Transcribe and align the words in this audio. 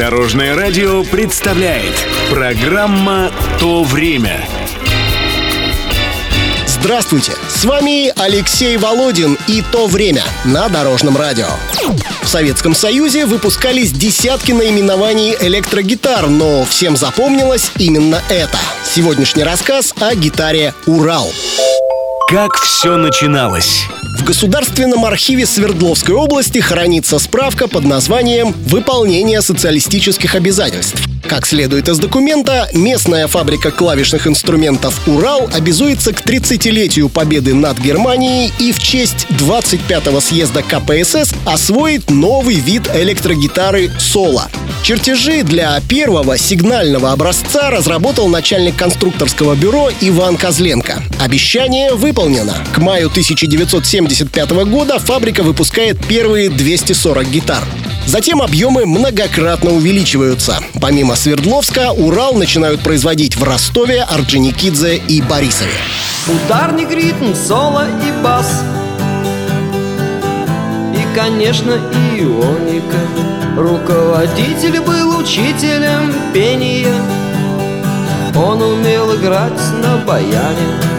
Дорожное 0.00 0.56
радио 0.56 1.04
представляет 1.04 1.92
Программа 2.30 3.30
«То 3.58 3.84
время» 3.84 4.48
Здравствуйте! 6.66 7.32
С 7.50 7.66
вами 7.66 8.10
Алексей 8.18 8.78
Володин 8.78 9.36
и 9.46 9.60
«То 9.60 9.88
время» 9.88 10.22
на 10.46 10.70
Дорожном 10.70 11.18
радио. 11.18 11.48
В 12.22 12.28
Советском 12.28 12.74
Союзе 12.74 13.26
выпускались 13.26 13.92
десятки 13.92 14.52
наименований 14.52 15.36
электрогитар, 15.38 16.28
но 16.28 16.64
всем 16.64 16.96
запомнилось 16.96 17.70
именно 17.76 18.22
это. 18.30 18.58
Сегодняшний 18.82 19.44
рассказ 19.44 19.92
о 20.00 20.14
гитаре 20.14 20.72
«Урал». 20.86 21.30
Как 22.30 22.56
все 22.56 22.96
начиналось? 22.96 23.84
Государственном 24.30 25.04
архиве 25.04 25.44
Свердловской 25.44 26.14
области 26.14 26.60
хранится 26.60 27.18
справка 27.18 27.66
под 27.66 27.82
названием 27.82 28.54
«Выполнение 28.66 29.42
социалистических 29.42 30.36
обязательств». 30.36 31.02
Как 31.26 31.46
следует 31.46 31.88
из 31.88 31.98
документа, 31.98 32.68
местная 32.72 33.26
фабрика 33.26 33.72
клавишных 33.72 34.28
инструментов 34.28 35.00
«Урал» 35.08 35.50
обязуется 35.52 36.12
к 36.12 36.24
30-летию 36.24 37.08
победы 37.08 37.54
над 37.54 37.80
Германией 37.80 38.52
и 38.60 38.70
в 38.70 38.78
честь 38.78 39.26
25-го 39.30 40.20
съезда 40.20 40.62
КПСС 40.62 41.34
освоить 41.44 42.08
новый 42.08 42.54
вид 42.54 42.88
электрогитары 42.94 43.90
«Соло». 43.98 44.48
Чертежи 44.82 45.42
для 45.42 45.78
первого 45.82 46.38
сигнального 46.38 47.12
образца 47.12 47.70
разработал 47.70 48.28
начальник 48.28 48.76
конструкторского 48.76 49.54
бюро 49.54 49.90
Иван 50.00 50.36
Козленко. 50.36 51.02
Обещание 51.20 51.94
выполнено. 51.94 52.54
К 52.72 52.78
маю 52.78 53.08
1975 53.08 54.50
года 54.64 54.98
фабрика 54.98 55.42
выпускает 55.42 56.04
первые 56.06 56.48
240 56.48 57.28
гитар. 57.28 57.62
Затем 58.06 58.40
объемы 58.40 58.86
многократно 58.86 59.72
увеличиваются. 59.72 60.58
Помимо 60.80 61.14
Свердловска, 61.14 61.92
Урал 61.92 62.34
начинают 62.34 62.80
производить 62.80 63.36
в 63.36 63.44
Ростове, 63.44 64.02
Орджоникидзе 64.02 64.96
и 64.96 65.20
Борисове. 65.20 65.70
Ударник, 66.26 66.90
ритм, 66.90 67.34
соло 67.34 67.86
и 68.02 68.24
бас 68.24 68.64
конечно, 71.14 71.72
ионика. 72.18 72.98
Руководитель 73.56 74.80
был 74.80 75.18
учителем 75.18 76.12
пения. 76.32 76.94
Он 78.36 78.62
умел 78.62 79.14
играть 79.14 79.60
на 79.82 79.98
баяне 80.06 80.89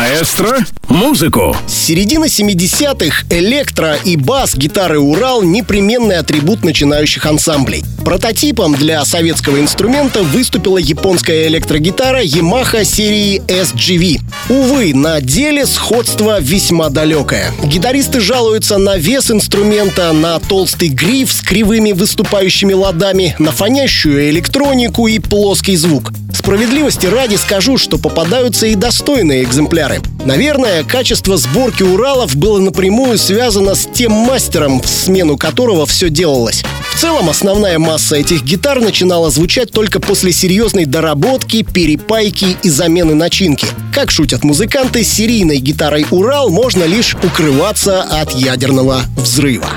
Маэстро, 0.00 0.64
музыку. 0.88 1.54
С 1.66 1.74
середины 1.74 2.24
70-х 2.24 3.26
электро 3.28 3.96
и 3.96 4.16
бас 4.16 4.56
гитары 4.56 4.98
«Урал»— 4.98 5.42
непременный 5.42 6.16
атрибут 6.16 6.64
начинающих 6.64 7.26
ансамблей. 7.26 7.84
Прототипом 8.02 8.74
для 8.74 9.04
советского 9.04 9.60
инструмента 9.60 10.22
выступила 10.22 10.78
японская 10.78 11.48
электрогитара 11.48 12.24
Yamaha 12.24 12.82
серии 12.82 13.42
SGV. 13.46 14.22
Увы, 14.48 14.94
на 14.94 15.20
деле 15.20 15.66
сходство 15.66 16.40
весьма 16.40 16.88
далекое. 16.88 17.52
Гитаристы 17.62 18.20
жалуются 18.20 18.78
на 18.78 18.96
вес 18.96 19.30
инструмента, 19.30 20.14
на 20.14 20.38
толстый 20.38 20.88
гриф 20.88 21.30
с 21.30 21.42
кривыми 21.42 21.92
выступающими 21.92 22.72
ладами, 22.72 23.36
на 23.38 23.52
фонящую 23.52 24.30
электронику 24.30 25.08
и 25.08 25.18
плоский 25.18 25.76
звук. 25.76 26.10
Справедливости 26.50 27.06
ради 27.06 27.36
скажу, 27.36 27.78
что 27.78 27.96
попадаются 27.96 28.66
и 28.66 28.74
достойные 28.74 29.44
экземпляры. 29.44 30.00
Наверное, 30.24 30.82
качество 30.82 31.36
сборки 31.36 31.84
Уралов 31.84 32.34
было 32.34 32.58
напрямую 32.58 33.18
связано 33.18 33.76
с 33.76 33.86
тем 33.86 34.10
мастером, 34.10 34.82
в 34.82 34.88
смену 34.88 35.36
которого 35.36 35.86
все 35.86 36.10
делалось. 36.10 36.64
В 36.92 36.98
целом, 36.98 37.30
основная 37.30 37.78
масса 37.78 38.16
этих 38.16 38.42
гитар 38.42 38.80
начинала 38.80 39.30
звучать 39.30 39.70
только 39.70 40.00
после 40.00 40.32
серьезной 40.32 40.86
доработки, 40.86 41.62
перепайки 41.62 42.56
и 42.64 42.68
замены 42.68 43.14
начинки. 43.14 43.68
Как 43.94 44.10
шутят 44.10 44.42
музыканты, 44.42 45.04
серийной 45.04 45.58
гитарой 45.58 46.04
«Урал» 46.10 46.50
можно 46.50 46.82
лишь 46.82 47.14
укрываться 47.14 48.02
от 48.02 48.34
ядерного 48.34 49.02
взрыва. 49.16 49.68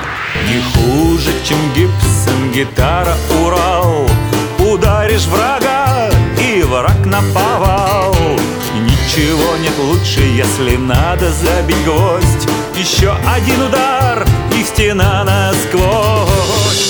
Не 0.50 0.60
хуже, 0.74 1.30
чем 1.48 1.60
Гибсон, 1.76 2.52
гитара 2.52 3.16
«Урал» 3.46 4.08
Ударишь 4.72 5.26
врага, 5.26 5.73
лучше, 10.04 10.22
если 10.22 10.76
надо 10.76 11.32
забить 11.32 11.84
гвоздь. 11.86 12.48
Еще 12.78 13.16
один 13.26 13.62
удар, 13.62 14.26
и 14.54 14.64
стена 14.64 15.24
насквозь 15.24 16.33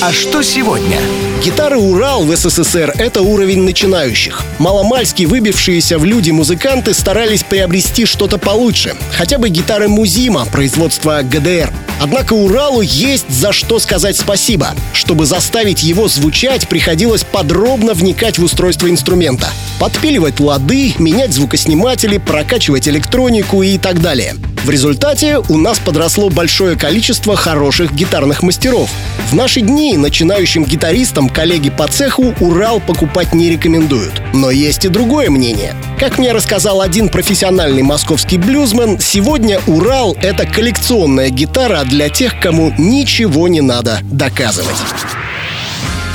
А 0.02 0.12
что 0.12 0.42
сегодня? 0.42 1.00
Гитары 1.44 1.78
«Урал» 1.78 2.24
в 2.24 2.36
СССР— 2.36 2.94
это 2.98 3.22
уровень 3.22 3.64
начинающих. 3.64 4.42
Маломальски 4.60 5.24
выбившиеся 5.24 5.98
в 5.98 6.06
люди 6.06 6.32
музыканты 6.32 6.94
старались 6.94 7.44
приобрести 7.44 8.06
что-то 8.06 8.38
получше. 8.38 8.96
Хотя 9.12 9.38
бы 9.38 9.50
гитары 9.50 9.90
«Музима» 9.90 10.46
производства 10.46 11.22
ГДР. 11.22 11.72
Однако 12.02 12.34
Уралу 12.34 12.82
есть 12.82 13.30
за 13.30 13.52
что 13.52 13.80
сказать 13.80 14.18
спасибо. 14.18 14.70
Чтобы 14.94 15.26
заставить 15.26 15.84
его 15.84 16.08
звучать, 16.08 16.68
приходилось 16.68 17.24
подробно 17.24 17.94
вникать 17.94 18.38
в 18.38 18.44
устройство 18.44 18.90
инструмента. 18.90 19.50
Подпиливать 19.80 20.40
лады, 20.40 20.94
менять 20.98 21.34
звукосниматели, 21.34 22.18
прокачивать 22.18 22.88
электронику 22.88 23.64
и 23.64 23.78
так 23.78 24.02
далее. 24.02 24.36
В 24.64 24.70
результате 24.70 25.40
у 25.50 25.58
нас 25.58 25.78
подросло 25.80 26.30
большое 26.30 26.78
количество 26.78 27.36
хороших 27.36 27.94
гитарных 27.94 28.44
мастеров. 28.44 28.90
В 29.30 29.36
наши 29.36 29.60
дни 29.60 29.98
начинающим 29.98 30.64
гитаристам 30.64 31.28
коллеги 31.28 31.70
по 31.70 31.86
цеху 31.90 32.34
Урал 32.40 32.80
покупать 32.80 33.34
не 33.34 33.50
рекомендуют. 33.50 34.22
Но 34.34 34.52
есть 34.52 34.86
и 34.86 34.88
другое 34.88 35.30
мнение. 35.30 35.76
Как 36.00 36.18
мне 36.18 36.32
рассказал 36.32 36.80
один 36.80 37.10
профессиональный 37.10 37.82
московский 37.82 38.38
блюзмен, 38.38 39.00
сегодня 39.02 39.60
Урал— 39.68 40.16
это 40.22 40.46
коллекционная 40.46 41.30
гитара 41.30 41.84
для 41.84 42.08
тех, 42.08 42.40
кому 42.40 42.74
ничего 42.78 43.50
не 43.50 43.60
надо 43.60 44.00
доказывать. 44.04 44.78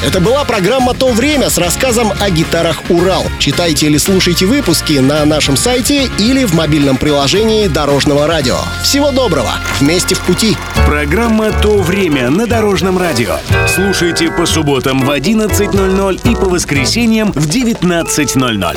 Это 0.01 0.21
была 0.21 0.45
программа 0.45 0.95
«То 0.95 1.09
время» 1.09 1.51
с 1.51 1.59
рассказом 1.59 2.13
о 2.21 2.31
гитарах 2.31 2.89
«Урал». 2.89 3.27
Читайте 3.41 3.87
или 3.87 3.99
слушайте 3.99 4.47
выпуски 4.47 4.93
на 5.01 5.25
нашем 5.25 5.57
сайте 5.57 6.09
или 6.19 6.45
в 6.45 6.55
мобильном 6.55 6.97
приложении 6.97 7.67
Дорожного 7.67 8.29
радио. 8.29 8.59
Всего 8.85 9.11
доброго! 9.11 9.51
Вместе 9.81 10.15
в 10.15 10.21
пути! 10.21 10.57
Программа 10.87 11.51
«То 11.51 11.79
время» 11.79 12.31
на 12.31 12.47
Дорожном 12.47 12.97
радио. 12.97 13.39
Слушайте 13.67 14.31
по 14.31 14.47
субботам 14.47 15.01
в 15.01 15.11
11.00 15.11 16.31
и 16.31 16.37
по 16.37 16.49
воскресеньям 16.49 17.33
в 17.33 17.49
19.00. 17.49 18.77